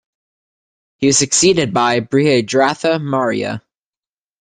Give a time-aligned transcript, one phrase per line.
[0.97, 3.61] He was succeeded by Brihadratha Maurya.